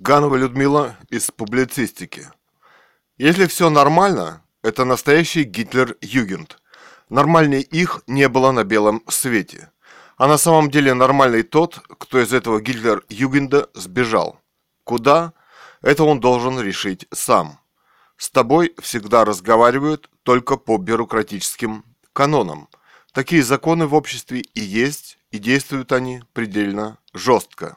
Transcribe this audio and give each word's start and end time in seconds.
Ганова 0.00 0.36
Людмила 0.36 0.96
из 1.10 1.30
публицистики. 1.30 2.26
Если 3.18 3.44
все 3.44 3.68
нормально, 3.68 4.42
это 4.62 4.86
настоящий 4.86 5.42
Гитлер-Югент. 5.42 6.56
Нормальней 7.10 7.60
их 7.60 8.00
не 8.06 8.26
было 8.30 8.50
на 8.50 8.64
белом 8.64 9.02
свете. 9.08 9.70
А 10.16 10.26
на 10.26 10.38
самом 10.38 10.70
деле 10.70 10.94
нормальный 10.94 11.42
тот, 11.42 11.80
кто 11.98 12.18
из 12.18 12.32
этого 12.32 12.62
Гитлер-Югенда 12.62 13.68
сбежал. 13.74 14.40
Куда? 14.84 15.34
Это 15.82 16.04
он 16.04 16.18
должен 16.18 16.58
решить 16.58 17.06
сам. 17.12 17.60
С 18.16 18.30
тобой 18.30 18.74
всегда 18.80 19.26
разговаривают 19.26 20.08
только 20.22 20.56
по 20.56 20.78
бюрократическим 20.78 21.84
канонам. 22.14 22.70
Такие 23.12 23.42
законы 23.42 23.86
в 23.86 23.92
обществе 23.92 24.40
и 24.40 24.62
есть, 24.62 25.18
и 25.30 25.38
действуют 25.38 25.92
они 25.92 26.22
предельно 26.32 26.96
жестко. 27.12 27.76